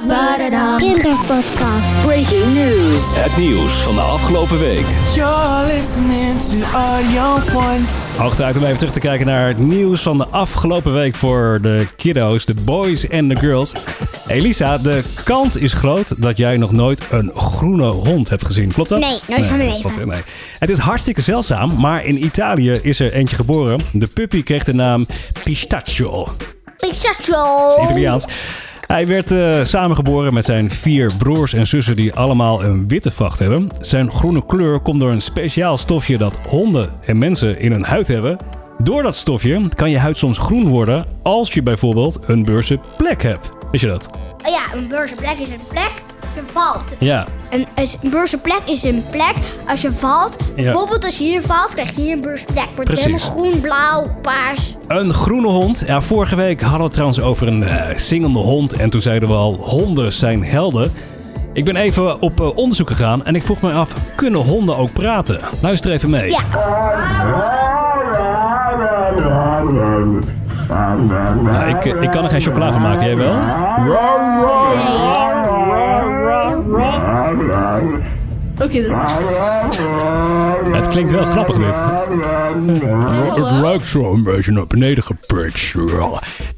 Kinderpodcast. 0.00 2.02
Breaking 2.04 2.54
news. 2.54 3.16
Het 3.16 3.36
nieuws 3.36 3.72
van 3.72 3.94
de 3.94 4.00
afgelopen 4.00 4.58
week. 4.58 4.86
You're 5.14 5.66
listening 5.66 6.40
to 6.40 6.66
Audio 6.74 7.58
One. 7.58 7.78
Hoog 8.16 8.36
tijd 8.36 8.56
om 8.56 8.64
even 8.64 8.78
terug 8.78 8.92
te 8.92 9.00
kijken 9.00 9.26
naar 9.26 9.48
het 9.48 9.58
nieuws 9.58 10.02
van 10.02 10.18
de 10.18 10.26
afgelopen 10.26 10.92
week 10.92 11.14
voor 11.14 11.58
de 11.62 11.86
kiddo's, 11.96 12.44
de 12.44 12.54
boys 12.54 13.08
en 13.08 13.28
de 13.28 13.36
girls. 13.36 13.72
Elisa, 14.26 14.78
de 14.78 15.02
kans 15.24 15.56
is 15.56 15.72
groot 15.72 16.22
dat 16.22 16.36
jij 16.36 16.56
nog 16.56 16.72
nooit 16.72 17.00
een 17.10 17.30
groene 17.34 17.86
hond 17.86 18.28
hebt 18.28 18.46
gezien. 18.46 18.72
Klopt 18.72 18.88
dat? 18.88 19.00
Nee, 19.00 19.18
nooit 19.26 19.46
van 19.46 19.56
mijn 19.56 19.68
leven. 19.68 19.90
klopt, 19.90 20.06
nee. 20.06 20.20
Het 20.58 20.70
is 20.70 20.78
hartstikke 20.78 21.20
zeldzaam, 21.20 21.80
maar 21.80 22.04
in 22.04 22.24
Italië 22.24 22.72
is 22.82 23.00
er 23.00 23.12
eentje 23.12 23.36
geboren. 23.36 23.80
De 23.92 24.06
puppy 24.06 24.42
kreeg 24.42 24.64
de 24.64 24.74
naam 24.74 25.06
Pistachio. 25.44 26.28
Pistachio. 26.76 27.74
Italiaans. 27.82 28.24
Hij 28.90 29.06
werd 29.06 29.32
eh, 29.32 29.64
samengeboren 29.64 30.34
met 30.34 30.44
zijn 30.44 30.70
vier 30.70 31.12
broers 31.18 31.52
en 31.52 31.66
zussen 31.66 31.96
die 31.96 32.14
allemaal 32.14 32.64
een 32.64 32.88
witte 32.88 33.10
vacht 33.10 33.38
hebben. 33.38 33.68
Zijn 33.80 34.10
groene 34.10 34.46
kleur 34.46 34.80
komt 34.80 35.00
door 35.00 35.10
een 35.10 35.20
speciaal 35.20 35.76
stofje 35.76 36.18
dat 36.18 36.38
honden 36.48 36.90
en 37.00 37.18
mensen 37.18 37.58
in 37.58 37.72
hun 37.72 37.84
huid 37.84 38.08
hebben. 38.08 38.36
Door 38.78 39.02
dat 39.02 39.16
stofje 39.16 39.68
kan 39.74 39.90
je 39.90 39.98
huid 39.98 40.18
soms 40.18 40.38
groen 40.38 40.68
worden 40.68 41.04
als 41.22 41.52
je 41.54 41.62
bijvoorbeeld 41.62 42.18
een 42.26 42.44
beurse 42.44 42.80
plek 42.96 43.22
hebt. 43.22 43.50
Weet 43.70 43.80
je 43.80 43.86
dat? 43.86 44.08
Oh 44.46 44.52
ja, 44.52 44.78
een 44.78 44.88
beurzenplek 44.88 45.38
is 45.38 45.50
een 45.50 45.66
plek 45.68 45.92
als 46.20 46.30
je 46.34 46.52
valt. 46.52 46.84
Ja. 46.98 47.26
Een, 47.50 47.66
een 47.74 48.10
beurzenplek 48.10 48.60
is 48.64 48.82
een 48.82 49.04
plek 49.10 49.34
als 49.68 49.80
je 49.80 49.92
valt. 49.92 50.36
Bijvoorbeeld 50.54 51.04
als 51.04 51.18
je 51.18 51.24
hier 51.24 51.42
valt, 51.42 51.70
krijg 51.74 51.96
je 51.96 52.00
hier 52.00 52.12
een 52.12 52.20
beurzenplek. 52.20 52.66
Wordt 52.74 52.90
Precies. 52.90 53.04
helemaal 53.04 53.30
groen, 53.30 53.60
blauw, 53.60 54.16
paars. 54.22 54.76
Een 54.86 55.14
groene 55.14 55.48
hond. 55.48 55.82
Ja, 55.86 56.00
vorige 56.00 56.36
week 56.36 56.60
hadden 56.60 56.78
we 56.78 56.84
het 56.84 56.92
trouwens 56.92 57.20
over 57.20 57.46
een 57.46 57.62
eh, 57.62 57.96
zingende 57.96 58.38
hond. 58.38 58.72
En 58.72 58.90
toen 58.90 59.00
zeiden 59.00 59.28
we 59.28 59.34
al, 59.34 59.54
honden 59.54 60.12
zijn 60.12 60.44
helden. 60.44 60.92
Ik 61.52 61.64
ben 61.64 61.76
even 61.76 62.20
op 62.20 62.40
eh, 62.40 62.56
onderzoek 62.56 62.88
gegaan 62.88 63.24
en 63.24 63.34
ik 63.34 63.42
vroeg 63.42 63.60
me 63.60 63.72
af, 63.72 63.94
kunnen 64.16 64.40
honden 64.40 64.76
ook 64.76 64.92
praten? 64.92 65.40
Luister 65.60 65.90
even 65.92 66.10
mee. 66.10 66.30
Ja. 66.30 66.38
Ja, 71.52 71.64
ik, 71.64 71.84
eh, 71.84 72.02
ik 72.02 72.10
kan 72.10 72.24
er 72.24 72.30
geen 72.30 72.40
chocola 72.40 72.72
van 72.72 72.82
maken, 72.82 73.06
jij 73.06 73.16
wel? 73.16 73.34
Het 80.72 80.88
klinkt 80.88 81.12
wel 81.12 81.24
grappig 81.24 81.56
dit. 81.56 81.80
Het 83.44 83.62
ruikt 83.62 83.86
zo 83.86 84.12
een 84.12 84.22
beetje 84.22 84.52
naar 84.52 84.66
beneden 84.66 85.02
gepitcht. 85.04 85.74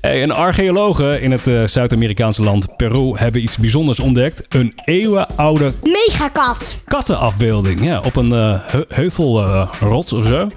Hey, 0.00 0.22
en 0.22 0.30
archeologen 0.30 1.20
in 1.20 1.30
het 1.30 1.46
eh, 1.46 1.62
Zuid-Amerikaanse 1.66 2.42
land 2.42 2.76
Peru 2.76 3.12
hebben 3.18 3.42
iets 3.42 3.56
bijzonders 3.56 4.00
ontdekt. 4.00 4.44
Een 4.48 4.72
eeuwenoude 4.84 5.72
Megakat. 5.82 6.76
kattenafbeelding. 6.84 7.84
Ja, 7.84 8.00
op 8.00 8.16
een 8.16 8.32
eh, 8.32 8.54
he- 8.66 8.84
heuvelrots 8.88 10.12
of 10.12 10.26
zo. 10.26 10.48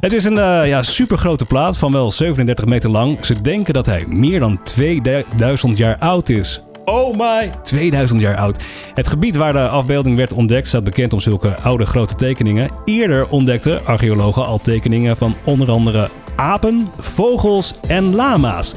Het 0.00 0.12
is 0.12 0.24
een 0.24 0.38
eh 0.38 0.68
ja, 0.68 0.82
supergrote 0.82 1.44
plaat 1.44 1.78
van 1.78 1.92
wel 1.92 2.10
37 2.12 2.64
meter 2.64 2.90
lang. 2.90 3.24
Ze 3.26 3.40
denken 3.40 3.74
dat 3.74 3.86
hij 3.86 4.04
meer 4.06 4.40
dan 4.40 4.62
2000 4.62 5.78
jaar 5.78 5.98
oud 5.98 6.28
is. 6.28 6.62
Oh 6.84 7.16
my, 7.16 7.50
2000 7.62 8.20
jaar 8.20 8.36
oud. 8.36 8.62
Het 8.94 9.08
gebied 9.08 9.36
waar 9.36 9.52
de 9.52 9.68
afbeelding 9.68 10.16
werd 10.16 10.32
ontdekt 10.32 10.66
staat 10.66 10.84
bekend 10.84 11.12
om 11.12 11.20
zulke 11.20 11.56
oude 11.60 11.86
grote 11.86 12.14
tekeningen. 12.14 12.70
Eerder 12.84 13.28
ontdekten 13.28 13.84
archeologen 13.84 14.46
al 14.46 14.58
tekeningen 14.58 15.16
van 15.16 15.36
onder 15.44 15.70
andere 15.70 16.08
apen, 16.36 16.88
vogels 16.98 17.74
en 17.88 18.14
lama's. 18.14 18.74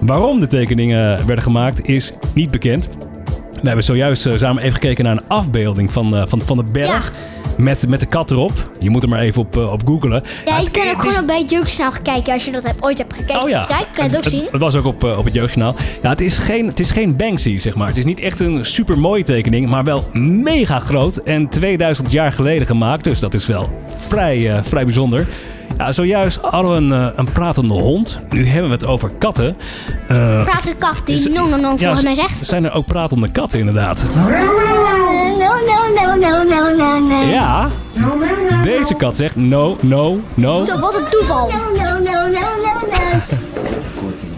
Waarom 0.00 0.40
de 0.40 0.46
tekeningen 0.46 1.26
werden 1.26 1.44
gemaakt 1.44 1.88
is 1.88 2.12
niet 2.34 2.50
bekend. 2.50 2.88
We 3.62 3.66
hebben 3.66 3.84
zojuist 3.84 4.26
eh, 4.26 4.36
samen 4.36 4.62
even 4.62 4.74
gekeken 4.74 5.04
naar 5.04 5.16
een 5.16 5.28
afbeelding 5.28 5.92
van, 5.92 6.16
eh, 6.16 6.22
van, 6.26 6.42
van 6.42 6.56
de 6.56 6.64
berg. 6.72 7.12
Met, 7.56 7.88
met 7.88 8.00
de 8.00 8.06
kat 8.06 8.30
erop. 8.30 8.70
Je 8.78 8.90
moet 8.90 9.02
er 9.02 9.08
maar 9.08 9.20
even 9.20 9.42
op, 9.42 9.56
eh, 9.56 9.72
op 9.72 9.82
googelen. 9.86 10.22
Ja, 10.46 10.56
je 10.58 10.62
het- 10.64 10.70
kan 10.70 10.90
ook 10.90 11.02
gewoon 11.02 11.26
bij 11.26 11.38
het 11.40 11.50
jeugdjournaal 11.50 11.92
gaan 11.92 12.02
kijken 12.02 12.32
als 12.32 12.44
je 12.44 12.52
dat 12.52 12.62
hebt, 12.62 12.84
ooit 12.84 12.98
hebt 12.98 13.14
gekeken. 13.14 13.42
Oh 13.42 13.48
ja, 13.48 13.64
Kijk, 13.64 13.86
kan 13.92 14.04
je 14.04 14.10
het 14.10 14.18
ook 14.18 14.30
zien. 14.30 14.44
Het, 14.50 14.60
was 14.60 14.74
ook 14.74 14.84
op, 14.84 15.04
eh, 15.04 15.18
op 15.18 15.24
het 15.24 15.34
jeugdjournaal. 15.34 15.74
Ja, 16.02 16.08
het 16.08 16.20
is, 16.20 16.38
geen, 16.38 16.66
het 16.66 16.80
is 16.80 16.90
geen 16.90 17.16
Banksy, 17.16 17.58
zeg 17.58 17.74
maar. 17.74 17.88
Het 17.88 17.96
is 17.96 18.04
niet 18.04 18.20
echt 18.20 18.40
een 18.40 18.64
super 18.66 18.98
mooie 18.98 19.22
tekening, 19.22 19.68
maar 19.68 19.84
wel 19.84 20.04
mega 20.12 20.80
groot. 20.80 21.16
En 21.16 21.48
2000 21.48 22.10
jaar 22.12 22.32
geleden 22.32 22.66
gemaakt, 22.66 23.04
dus 23.04 23.20
dat 23.20 23.34
is 23.34 23.46
wel 23.46 23.78
vrij, 24.08 24.52
eh, 24.56 24.62
vrij 24.62 24.84
bijzonder. 24.84 25.26
Ja, 25.78 25.92
zojuist 25.92 26.38
hadden 26.42 26.70
we 26.88 26.94
een, 26.94 27.12
een 27.18 27.32
pratende 27.32 27.74
hond. 27.74 28.18
Nu 28.30 28.46
hebben 28.46 28.68
we 28.70 28.74
het 28.76 28.86
over 28.86 29.10
katten. 29.18 29.56
Eh, 30.08 30.44
Praat 30.44 30.62
de 30.64 30.74
kat 30.78 31.00
die 31.04 31.14
is- 31.14 31.26
no 31.28 31.48
no 31.48 31.56
no 31.56 31.70
ja, 31.70 31.76
volgens 31.78 32.02
mij 32.02 32.14
zegt. 32.14 32.46
Zijn 32.46 32.64
er 32.64 32.72
ook 32.72 32.86
pratende 32.86 33.30
katten 33.30 33.58
inderdaad? 33.58 34.06
No 36.02 36.14
no 36.14 36.42
no 36.42 36.76
no 36.76 36.98
no. 36.98 37.20
Ja, 37.20 37.70
deze 38.62 38.94
kat 38.94 39.16
zegt 39.16 39.36
no, 39.36 39.76
no, 39.80 40.20
no. 40.34 40.64
Zo, 40.64 40.78
wat 40.78 40.94
een 40.94 41.08
toeval. 41.10 41.50
No 41.50 41.82
no 41.82 41.98
no 41.98 42.26
no 42.26 42.40
no 42.62 42.86
no. 42.90 43.34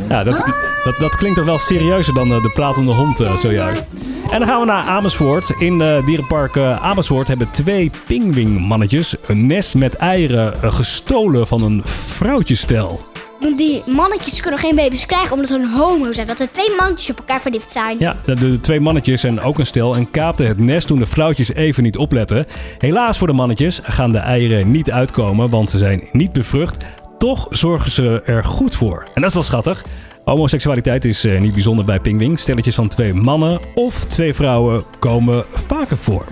Ja, 0.08 0.24
dat, 0.24 0.36
dat, 0.84 0.94
dat 0.98 1.16
klinkt 1.16 1.36
toch 1.36 1.46
wel 1.46 1.58
serieuzer 1.58 2.14
dan 2.14 2.32
eh, 2.32 2.42
de 2.42 2.50
pratende 2.50 2.92
hond 2.92 3.20
eh, 3.20 3.36
zojuist. 3.36 3.82
En 4.30 4.38
dan 4.38 4.48
gaan 4.48 4.60
we 4.60 4.66
naar 4.66 4.84
Amersfoort. 4.84 5.54
In 5.58 5.80
eh 5.80 6.06
dierenpark 6.06 6.56
Amersfoort 6.56 7.28
hebben 7.28 7.50
twee 7.50 7.90
pingwingmannetjes 8.06 9.14
een 9.26 9.46
nest 9.46 9.74
met 9.74 9.94
eieren 9.96 10.72
gestolen 10.72 11.46
van 11.46 11.62
een 11.62 11.82
vrouwtjestel. 11.84 13.07
Want 13.40 13.59
die 13.59 13.83
mannetjes 13.87 14.40
kunnen 14.40 14.61
geen 14.61 14.75
baby's 14.75 15.07
krijgen 15.07 15.33
omdat 15.33 15.49
ze 15.49 15.54
een 15.54 15.71
homo 15.71 16.12
zijn. 16.12 16.26
Dat 16.26 16.40
er 16.40 16.50
twee 16.50 16.76
mannetjes 16.76 17.11
op 17.11 17.18
elkaar 17.18 17.40
verliefd 17.40 17.71
zijn. 17.71 17.97
Ja, 17.99 18.16
de, 18.25 18.35
de 18.35 18.61
twee 18.61 18.80
mannetjes 18.80 19.25
en 19.25 19.40
ook 19.40 19.59
een 19.59 19.66
stel 19.66 19.97
en 19.97 20.11
kaapten 20.11 20.47
het 20.47 20.59
nest 20.59 20.87
toen 20.87 20.99
de 20.99 21.07
vrouwtjes 21.07 21.52
even 21.52 21.83
niet 21.83 21.97
opletten. 21.97 22.47
Helaas 22.78 23.18
voor 23.18 23.26
de 23.26 23.33
mannetjes 23.33 23.80
gaan 23.83 24.12
de 24.12 24.18
eieren 24.18 24.71
niet 24.71 24.90
uitkomen, 24.90 25.50
want 25.50 25.71
ze 25.71 25.78
zijn 25.78 26.09
niet 26.12 26.33
bevrucht. 26.33 26.85
Toch 27.18 27.47
zorgen 27.50 27.90
ze 27.90 28.23
er 28.25 28.45
goed 28.45 28.76
voor. 28.76 29.02
En 29.14 29.21
dat 29.21 29.25
is 29.25 29.35
wel 29.35 29.42
schattig. 29.42 29.85
Homoseksualiteit 30.25 31.04
is 31.04 31.25
eh, 31.25 31.40
niet 31.40 31.52
bijzonder 31.52 31.85
bij 31.85 32.00
pingwing. 32.00 32.38
Stelletjes 32.38 32.75
van 32.75 32.88
twee 32.88 33.14
mannen 33.14 33.61
of 33.75 34.04
twee 34.04 34.35
vrouwen 34.35 34.85
komen 34.99 35.45
vaker 35.50 35.99
voor. 35.99 36.25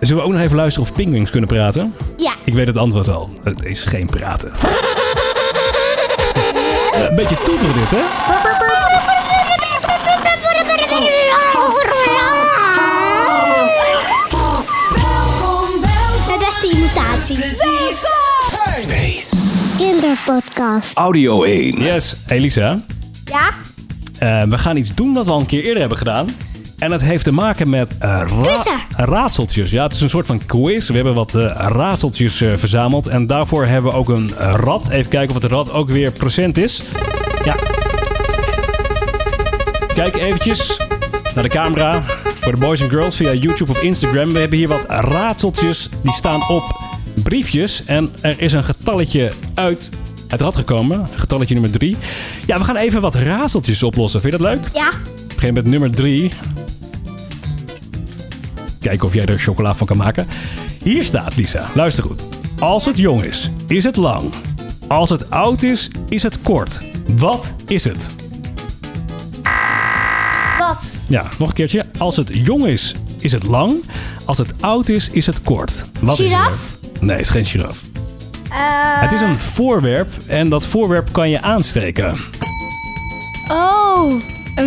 Zullen 0.00 0.22
we 0.22 0.28
ook 0.28 0.32
nog 0.34 0.42
even 0.42 0.56
luisteren 0.56 0.88
of 0.88 0.94
pingwings 0.94 1.30
kunnen 1.30 1.48
praten? 1.48 1.94
Ja. 2.16 2.32
Ik 2.44 2.54
weet 2.54 2.66
het 2.66 2.76
antwoord 2.76 3.08
al. 3.08 3.30
Het 3.42 3.64
is 3.64 3.84
geen 3.84 4.06
praten. 4.06 4.52
Een 6.94 7.14
beetje 7.14 7.36
toeteren 7.44 7.74
dit, 7.74 7.90
hè? 7.90 8.02
De 16.26 16.36
beste 16.38 16.76
imitatie. 16.76 17.38
Kinderpodcast. 19.76 20.94
Audio 20.94 21.42
1. 21.42 21.80
Yes, 21.82 22.16
Elisa. 22.26 22.78
Ja? 23.24 23.50
Eh, 24.18 24.48
we 24.48 24.58
gaan 24.58 24.76
iets 24.76 24.94
doen 24.94 25.12
wat 25.12 25.24
we 25.24 25.30
al 25.32 25.40
een 25.40 25.46
keer 25.46 25.62
eerder 25.62 25.80
hebben 25.80 25.98
gedaan. 25.98 26.28
En 26.84 26.90
dat 26.90 27.02
heeft 27.02 27.24
te 27.24 27.32
maken 27.32 27.70
met 27.70 27.90
ra- 27.98 28.24
Quizzen. 28.24 28.78
raadseltjes. 28.96 29.70
Ja, 29.70 29.82
het 29.82 29.94
is 29.94 30.00
een 30.00 30.10
soort 30.10 30.26
van 30.26 30.46
quiz. 30.46 30.88
We 30.88 30.94
hebben 30.94 31.14
wat 31.14 31.34
eh, 31.34 31.42
raadseltjes 31.56 32.40
eh, 32.40 32.52
verzameld. 32.56 33.06
En 33.06 33.26
daarvoor 33.26 33.66
hebben 33.66 33.90
we 33.92 33.96
ook 33.98 34.08
een 34.08 34.30
rad. 34.38 34.88
Even 34.88 35.10
kijken 35.10 35.36
of 35.36 35.42
het 35.42 35.52
rad 35.52 35.72
ook 35.72 35.90
weer 35.90 36.10
procent 36.10 36.56
is. 36.58 36.82
Ja. 37.44 37.54
Kijk 39.94 40.16
eventjes 40.16 40.76
naar 41.34 41.42
de 41.42 41.48
camera. 41.48 42.02
Voor 42.40 42.52
de 42.52 42.58
boys 42.58 42.80
en 42.80 42.90
girls 42.90 43.16
via 43.16 43.32
YouTube 43.32 43.70
of 43.70 43.82
Instagram. 43.82 44.32
We 44.32 44.38
hebben 44.38 44.58
hier 44.58 44.68
wat 44.68 44.84
raadseltjes. 44.88 45.88
Die 46.02 46.12
staan 46.12 46.48
op 46.48 46.80
briefjes. 47.22 47.82
En 47.84 48.12
er 48.20 48.34
is 48.40 48.52
een 48.52 48.64
getalletje 48.64 49.32
uit 49.54 49.90
het 50.28 50.40
rad 50.40 50.56
gekomen. 50.56 51.08
Getalletje 51.14 51.54
nummer 51.54 51.72
drie. 51.72 51.96
Ja, 52.46 52.58
we 52.58 52.64
gaan 52.64 52.76
even 52.76 53.00
wat 53.00 53.14
raadseltjes 53.14 53.82
oplossen. 53.82 54.20
Vind 54.20 54.32
je 54.32 54.38
dat 54.38 54.48
leuk? 54.48 54.68
Ja? 54.74 54.88
Ik 55.28 55.34
begin 55.40 55.54
met 55.54 55.64
nummer 55.66 55.90
3. 55.90 56.32
Kijken 58.84 59.06
of 59.06 59.14
jij 59.14 59.26
er 59.26 59.38
chocola 59.38 59.74
van 59.74 59.86
kan 59.86 59.96
maken. 59.96 60.26
Hier 60.82 61.04
staat, 61.04 61.36
Lisa. 61.36 61.66
Luister 61.74 62.04
goed. 62.04 62.20
Als 62.58 62.84
het 62.84 62.98
jong 62.98 63.22
is, 63.22 63.50
is 63.66 63.84
het 63.84 63.96
lang. 63.96 64.32
Als 64.88 65.10
het 65.10 65.30
oud 65.30 65.62
is, 65.62 65.90
is 66.08 66.22
het 66.22 66.42
kort. 66.42 66.80
Wat 67.16 67.54
is 67.66 67.84
het? 67.84 68.08
Wat? 70.58 70.94
Ja, 71.06 71.22
nog 71.38 71.48
een 71.48 71.54
keertje. 71.54 71.84
Als 71.98 72.16
het 72.16 72.30
jong 72.32 72.66
is, 72.66 72.94
is 73.18 73.32
het 73.32 73.42
lang. 73.42 73.82
Als 74.24 74.38
het 74.38 74.52
oud 74.60 74.88
is, 74.88 75.10
is 75.10 75.26
het 75.26 75.42
kort. 75.42 75.84
Wat 76.00 76.16
Giraf? 76.16 76.48
is 76.48 76.54
het? 76.90 77.02
Nee, 77.02 77.10
het 77.16 77.20
is 77.24 77.30
geen 77.30 77.46
giraf. 77.46 77.80
Eh, 78.50 79.00
Het 79.00 79.12
is 79.12 79.20
een 79.20 79.38
voorwerp 79.38 80.08
en 80.26 80.48
dat 80.48 80.66
voorwerp 80.66 81.08
kan 81.12 81.30
je 81.30 81.40
aansteken. 81.42 82.18
Oh. 83.48 84.12
Eh, 84.54 84.64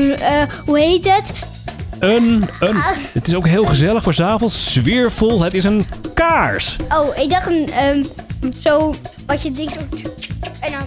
hoe 0.66 0.80
heet 0.80 1.16
het? 1.16 1.34
Een, 2.00 2.50
een. 2.60 2.76
Het 3.14 3.28
is 3.28 3.36
ook 3.36 3.48
heel 3.48 3.66
gezellig 3.66 4.04
voor 4.04 4.14
's 4.14 4.20
avonds. 4.20 4.72
Sfeervol. 4.74 5.42
Het 5.42 5.54
is 5.54 5.64
een 5.64 5.86
kaars. 6.14 6.76
Oh, 6.94 7.18
ik 7.18 7.30
dacht 7.30 7.48
een... 7.48 7.70
ehm, 7.72 8.04
zo... 8.64 8.96
Wat 9.26 9.42
je 9.42 9.52
ding 9.52 9.72
zo... 9.72 9.80
En 10.60 10.72
dan... 10.72 10.82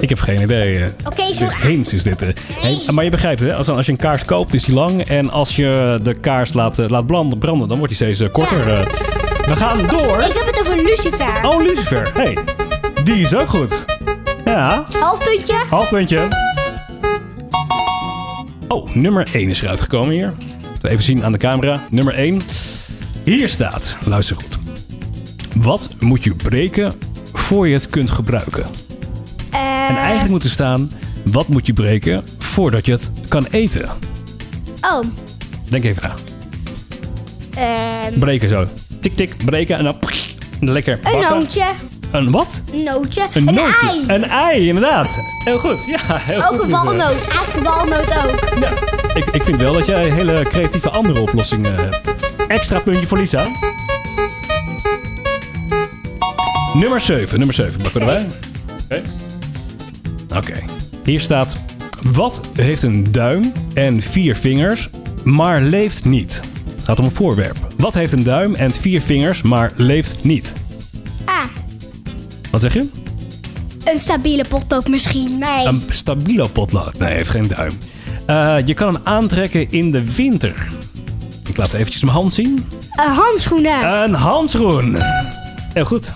Ik 0.00 0.08
heb 0.08 0.18
geen 0.20 0.40
idee. 0.42 0.84
Oké, 1.06 1.34
zo- 1.34 1.44
Dus 1.44 1.56
hints 1.56 1.92
is 1.94 2.02
dit. 2.02 2.20
Hey, 2.60 2.80
maar 2.92 3.04
je 3.04 3.10
begrijpt, 3.10 3.40
hè? 3.40 3.54
Als, 3.54 3.68
als 3.68 3.86
je 3.86 3.92
een 3.92 3.98
kaars 3.98 4.24
koopt, 4.24 4.54
is 4.54 4.64
die 4.64 4.74
lang. 4.74 5.02
En 5.04 5.30
als 5.30 5.56
je 5.56 5.98
de 6.02 6.14
kaars 6.20 6.52
laat, 6.52 6.78
eh, 6.78 6.88
laat 6.88 7.06
branden, 7.06 7.38
branden, 7.38 7.68
dan 7.68 7.78
wordt 7.78 7.98
die 7.98 8.04
steeds 8.04 8.20
eh, 8.20 8.32
korter. 8.32 8.68
eh. 8.68 8.86
We 9.46 9.56
gaan 9.56 9.78
door. 9.78 10.18
Ik 10.20 10.32
heb 10.32 10.46
het 10.46 10.60
over 10.60 10.76
Lucifer. 10.82 11.44
Oh, 11.48 11.62
Lucifer. 11.62 12.10
Hey, 12.14 12.36
die 13.04 13.16
is 13.20 13.34
ook 13.34 13.48
goed. 13.48 13.84
Ja, 14.44 14.84
Half 15.00 15.18
puntje. 15.24 15.54
half 15.70 15.88
puntje. 15.88 16.28
Oh, 18.68 18.94
nummer 18.94 19.26
1 19.32 19.48
is 19.48 19.62
eruit 19.62 19.80
gekomen 19.80 20.14
hier. 20.14 20.34
Even 20.86 21.04
zien 21.04 21.24
aan 21.24 21.32
de 21.32 21.38
camera. 21.38 21.82
Nummer 21.90 22.14
1. 22.14 22.42
Hier 23.24 23.48
staat, 23.48 23.96
luister 24.04 24.36
goed. 24.36 24.58
Wat 25.54 25.88
moet 26.00 26.24
je 26.24 26.34
breken 26.34 26.92
voor 27.32 27.68
je 27.68 27.74
het 27.74 27.90
kunt 27.90 28.10
gebruiken? 28.10 28.66
Eh, 29.50 29.88
En 29.90 29.96
eigenlijk 29.96 30.28
moet 30.30 30.44
er 30.44 30.50
staan, 30.50 30.90
wat 31.24 31.48
moet 31.48 31.66
je 31.66 31.72
breken 31.72 32.24
voordat 32.38 32.86
je 32.86 32.92
het 32.92 33.10
kan 33.28 33.46
eten? 33.50 33.88
oh. 34.80 35.04
Denk 35.68 35.84
even 35.84 36.02
na. 36.02 36.14
ehm, 37.60 38.18
Breken 38.18 38.48
zo. 38.48 38.66
Tik, 39.00 39.16
tik, 39.16 39.44
breken 39.44 39.76
en 39.78 39.84
dan 39.84 39.98
lekker 40.60 40.98
een 41.02 41.20
nootje. 41.20 41.64
Een 42.10 42.30
wat? 42.30 42.60
Een 42.72 42.82
nootje. 42.84 43.26
Een, 43.34 43.48
Een, 43.48 43.58
ei. 43.58 44.04
Een 44.06 44.24
ei, 44.24 44.66
inderdaad. 44.68 45.08
Heel 45.44 45.58
goed. 45.58 45.86
Ja, 45.86 45.98
heel 46.20 46.40
goed. 46.42 46.54
ook 46.58 46.62
een 46.64 46.70
walnoot. 46.70 47.26
Eigenlijk 47.28 47.56
een 47.56 47.62
walnoot 47.62 48.16
ook. 48.24 48.60
Ja, 48.60 48.72
ik, 49.16 49.24
ik 49.32 49.42
vind 49.42 49.56
wel 49.56 49.72
dat 49.72 49.86
jij 49.86 50.10
hele 50.12 50.42
creatieve 50.42 50.90
andere 50.90 51.20
oplossingen 51.20 51.74
hebt. 51.74 52.00
Extra 52.48 52.80
puntje 52.80 53.06
voor 53.06 53.18
Lisa. 53.18 53.46
Nummer 56.74 57.00
7. 57.00 57.36
Nummer 57.38 57.54
7. 57.54 57.82
Pakken 57.82 58.06
we 58.06 58.12
erbij. 58.12 58.26
Oké. 60.36 60.54
Hier 61.04 61.20
staat... 61.20 61.56
Wat 62.12 62.40
heeft 62.52 62.82
een 62.82 63.04
duim 63.10 63.52
en 63.74 64.02
vier 64.02 64.36
vingers, 64.36 64.88
maar 65.24 65.60
leeft 65.62 66.04
niet? 66.04 66.40
Het 66.76 66.84
gaat 66.84 66.98
om 66.98 67.04
een 67.04 67.10
voorwerp. 67.10 67.56
Wat 67.76 67.94
heeft 67.94 68.12
een 68.12 68.22
duim 68.22 68.54
en 68.54 68.72
vier 68.72 69.02
vingers, 69.02 69.42
maar 69.42 69.72
leeft 69.76 70.24
niet? 70.24 70.52
Ah, 71.24 71.44
Wat 72.50 72.60
zeg 72.60 72.74
je? 72.74 72.88
een 73.84 73.98
stabiele 73.98 74.44
potlood 74.48 74.88
misschien. 74.88 75.38
Nee. 75.38 75.66
Een 75.66 75.82
stabilo 75.88 76.46
potlood. 76.48 76.98
Nee, 76.98 77.14
heeft 77.14 77.30
geen 77.30 77.48
duim. 77.48 77.72
Eh, 78.26 78.56
je 78.64 78.74
kan 78.74 78.94
hem 78.94 79.02
aantrekken 79.04 79.70
in 79.72 79.90
de 79.90 80.14
winter. 80.14 80.68
Ik 81.48 81.56
laat 81.56 81.72
eventjes 81.72 82.02
mijn 82.02 82.16
hand 82.16 82.34
zien. 82.34 82.66
Een 82.90 83.12
handschoenen. 83.12 83.92
Een 84.02 84.14
handschoen. 84.14 84.96
Heel 85.72 85.84
goed. 85.84 86.12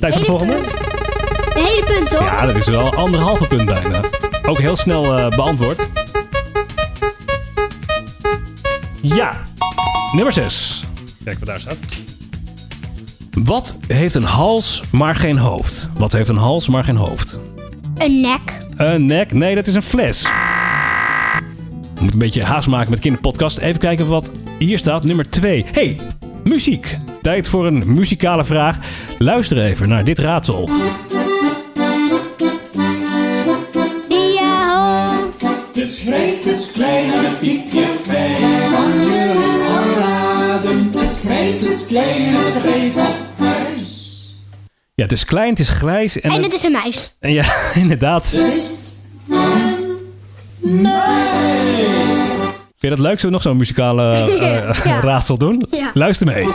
Tijd 0.00 0.12
voor 0.12 0.20
de 0.22 0.26
volgende. 0.28 0.52
punt. 0.52 0.66
Een 1.56 1.64
hele 1.64 1.82
punt, 1.86 2.10
toch? 2.10 2.24
Ja, 2.24 2.46
dat 2.46 2.56
is 2.56 2.66
wel 2.66 2.94
anderhalve 2.94 3.46
punt 3.48 3.64
bijna. 3.66 4.00
Ook 4.48 4.58
heel 4.58 4.76
snel 4.76 5.18
eh, 5.18 5.28
beantwoord. 5.28 5.88
Ja. 9.02 9.36
Nummer 10.12 10.32
6. 10.32 10.84
Kijk 11.24 11.38
wat 11.38 11.48
daar 11.48 11.60
staat. 11.60 11.76
Wat 13.44 13.76
heeft 13.86 14.14
een 14.14 14.24
hals, 14.24 14.82
maar 14.92 15.16
geen 15.16 15.38
hoofd? 15.38 15.88
Wat 15.94 16.12
heeft 16.12 16.28
een 16.28 16.36
hals, 16.36 16.68
maar 16.68 16.84
geen 16.84 16.96
hoofd? 16.96 17.38
Een 17.96 18.20
nek. 18.20 18.62
Een 18.76 19.06
nek? 19.06 19.32
Nee, 19.32 19.54
dat 19.54 19.66
is 19.66 19.74
een 19.74 19.82
fles. 19.82 20.26
We 22.00 22.06
moeten 22.06 22.20
een 22.20 22.26
beetje 22.26 22.44
haast 22.44 22.68
maken 22.68 22.90
met 22.90 22.98
kinderpodcast. 23.00 23.58
Even 23.58 23.78
kijken 23.80 24.06
wat 24.08 24.30
hier 24.58 24.78
staat. 24.78 25.04
Nummer 25.04 25.30
2. 25.30 25.64
Hey, 25.72 25.96
muziek. 26.44 26.98
Tijd 27.22 27.48
voor 27.48 27.66
een 27.66 27.94
muzikale 27.94 28.44
vraag. 28.44 28.76
Luister 29.18 29.62
even 29.64 29.88
naar 29.88 30.04
dit 30.04 30.18
raadsel. 30.18 30.68
Het 35.66 35.76
is 35.76 36.00
grijs, 36.04 36.36
het 36.36 36.46
is 36.46 36.70
klein 36.72 37.12
en 37.12 37.24
het 37.30 37.40
wiekt 37.40 37.70
heel 37.70 37.96
fijn. 38.02 38.40
Kan 38.72 39.00
je 39.00 39.18
het 39.18 39.68
aanraden? 39.68 40.84
Het 40.84 40.96
is 40.96 41.18
grijs, 41.24 41.54
het 41.54 41.62
is 41.70 41.86
klein 41.86 42.22
en 42.36 42.44
het 42.46 42.62
rijmt 42.64 42.96
op 42.96 43.16
huis. 43.38 44.08
Ja, 44.94 45.02
het 45.02 45.12
is 45.12 45.24
klein, 45.24 45.50
het 45.50 45.58
is 45.58 45.68
grijs. 45.68 46.20
En, 46.20 46.30
En 46.30 46.36
het- 46.36 46.44
het 46.44 46.54
is 46.54 46.62
een 46.62 46.72
muis. 46.72 47.16
en 47.20 47.32
ja, 47.32 47.44
inderdaad. 47.74 48.30
Het 48.32 48.42
is 48.54 48.68
muis. 50.70 51.88
Vind 52.78 52.92
je 52.92 52.98
dat 52.98 52.98
leuk? 52.98 53.20
Zullen 53.20 53.24
we 53.24 53.30
nog 53.30 53.42
zo'n 53.42 53.56
muzikale 53.56 54.12
eh, 54.40 54.84
Ja. 54.84 55.00
raadsel 55.10 55.38
doen? 55.38 55.62
Ja. 55.70 55.90
Luister 55.94 56.26
mee. 56.26 56.46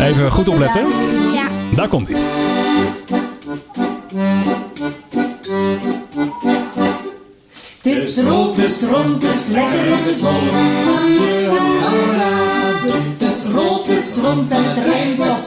Even 0.00 0.30
goed 0.32 0.48
opletten. 0.48 0.86
Ja. 1.32 1.48
Daar 1.76 1.88
komt 1.88 2.08
hij. 2.08 2.20
Het 7.82 7.98
is 7.98 8.18
rood, 8.18 8.56
het 8.56 8.70
is 8.70 8.82
rond, 8.82 9.22
het 9.22 9.34
is 9.34 9.52
lekker 9.54 9.92
en 9.92 9.98
gezond. 10.06 10.50
Kan 10.50 11.12
je 11.12 11.48
het 11.50 11.84
aanraden? 11.86 13.02
Het 13.12 13.22
is 13.22 13.44
rood, 13.52 13.86
het 13.88 13.98
is 13.98 14.16
rond 14.16 14.50
en 14.50 14.64
het 14.64 14.76
rijmt 14.78 15.20
op. 15.20 15.38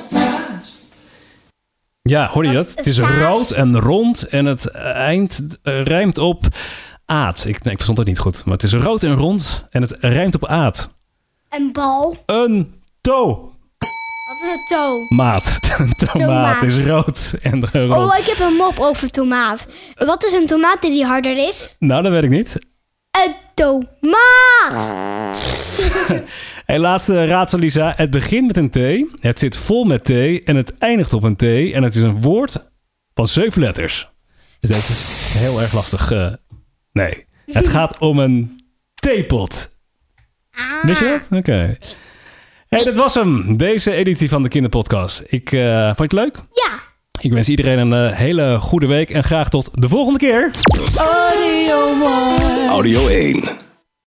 Ja, 2.12 2.28
hoor 2.28 2.45
je 2.45 2.52
dat? 2.52 2.74
Het 2.76 2.88
is 2.88 2.95
Saas. 2.95 3.10
rood 3.10 3.50
en 3.52 3.80
rond 3.80 4.28
en 4.28 4.45
het 4.45 4.65
eind 4.71 5.60
eh, 5.63 5.84
rijmt 5.84 6.17
op 6.17 6.45
aad. 7.06 7.38
Ik, 7.47 7.63
nee, 7.63 7.71
ik 7.71 7.71
verstond 7.71 7.97
het 7.97 8.08
niet 8.08 8.19
goed. 8.19 8.45
Maar 8.45 8.54
het 8.54 8.63
is 8.63 8.74
rood 8.74 9.04
en 9.04 9.15
rond 9.15 9.65
en 9.69 9.82
het 9.82 9.95
rijmt 10.00 10.36
op 10.36 10.45
aad. 10.47 10.89
Een 11.50 11.69
bal. 11.71 12.24
Een 12.26 12.74
tomaat. 13.02 13.50
Wat 14.28 14.41
is 14.43 14.50
een 14.54 14.65
toe? 14.65 15.08
Een 15.86 15.93
tomaat 15.93 16.13
Tomaat. 16.13 16.63
is 16.63 16.84
rood 16.84 17.34
en 17.41 17.69
rond. 17.71 18.12
Oh, 18.12 18.17
ik 18.17 18.26
heb 18.26 18.39
een 18.39 18.54
mop 18.54 18.80
over 18.80 19.10
tomaat. 19.12 19.67
Wat 19.95 20.26
is 20.26 20.34
een 20.34 20.45
tomaat 20.45 20.82
die 20.82 21.06
harder 21.06 21.38
is? 21.47 21.76
Nou, 21.80 22.04
dat 22.04 22.12
weet 22.12 22.24
ik 22.24 22.30
niet. 22.30 22.58
Een 23.12 23.34
tomaat! 23.54 24.91
Hey, 26.71 26.79
laatste 26.79 27.25
raadsel, 27.25 27.60
Lisa. 27.60 27.93
Het 27.95 28.12
begint 28.12 28.47
met 28.47 28.57
een 28.57 28.69
T. 28.69 29.10
Het 29.21 29.39
zit 29.39 29.57
vol 29.57 29.84
met 29.84 30.03
T. 30.03 30.10
En 30.43 30.55
het 30.55 30.77
eindigt 30.77 31.13
op 31.13 31.23
een 31.23 31.36
T. 31.36 31.41
En 31.43 31.84
het 31.84 31.95
is 31.95 32.01
een 32.01 32.21
woord 32.21 32.71
van 33.13 33.27
zeven 33.27 33.62
letters. 33.62 34.10
Dus 34.60 34.69
deze 34.69 34.91
is 34.91 35.34
heel 35.38 35.62
erg 35.62 35.73
lastig. 35.73 36.12
eh, 36.12 36.34
nee. 36.91 37.25
Het 37.45 37.69
gaat 37.69 37.97
om 37.97 38.19
een 38.19 38.62
theepot. 38.93 39.75
Wist 40.81 40.99
je 40.99 41.19
dat? 41.29 41.39
Oké. 41.39 41.77
Hey, 42.67 42.84
dat 42.84 42.95
was 42.95 43.13
hem. 43.13 43.57
Deze 43.57 43.91
editie 43.91 44.29
van 44.29 44.43
de 44.43 44.49
Kinderpodcast. 44.49 45.21
Ik 45.25 45.51
eh, 45.51 45.86
vond 45.86 45.97
je 45.97 46.03
het 46.03 46.13
leuk? 46.13 46.36
Ja. 46.36 46.79
Ik 47.21 47.31
wens 47.31 47.49
iedereen 47.49 47.79
een 47.79 48.10
eh, 48.10 48.17
hele 48.17 48.60
goede 48.60 48.88
week. 48.88 49.10
En 49.10 49.23
graag 49.23 49.49
tot 49.49 49.81
de 49.81 49.88
volgende 49.88 50.19
keer. 50.19 50.51
Audio 52.69 53.07
1. 53.07 53.69